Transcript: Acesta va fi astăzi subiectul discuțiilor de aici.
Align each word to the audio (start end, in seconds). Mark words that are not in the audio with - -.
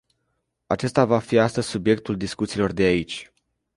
Acesta 0.67 1.05
va 1.05 1.19
fi 1.19 1.37
astăzi 1.37 1.67
subiectul 1.69 2.17
discuțiilor 2.17 2.71
de 2.71 2.83
aici. 2.83 3.31